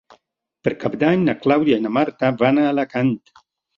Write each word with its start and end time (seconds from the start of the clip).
Per 0.67 0.71
Cap 0.83 0.95
d'Any 1.03 1.27
na 1.27 1.35
Clàudia 1.43 1.79
i 1.81 1.85
na 1.85 1.93
Marta 2.01 2.35
van 2.41 2.63
a 2.63 2.67
Alacant. 2.71 3.17